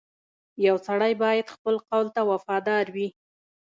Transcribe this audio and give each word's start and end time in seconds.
•یو 0.65 0.75
سړی 0.87 1.13
باید 1.23 1.51
خپل 1.55 1.75
قول 1.87 2.05
ته 2.15 2.21
وفادار 2.31 2.85
وي. 2.95 3.07